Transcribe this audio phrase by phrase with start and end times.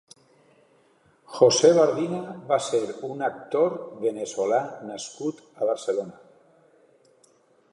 [1.33, 3.75] José Bardina va ser un actor
[4.07, 6.19] veneçolà nascut a Barcelona.